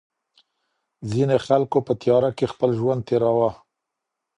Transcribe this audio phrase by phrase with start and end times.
[1.11, 3.51] ځينو خلګو په تېاره کي خپل ژوند تېراوه.